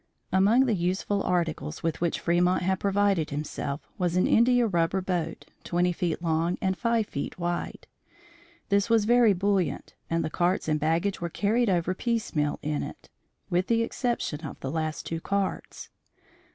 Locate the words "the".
0.65-0.73, 10.25-10.31, 13.67-13.83, 14.59-14.71